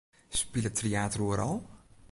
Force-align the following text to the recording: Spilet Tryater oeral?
Spilet 0.39 0.75
Tryater 0.77 1.21
oeral? 1.29 1.53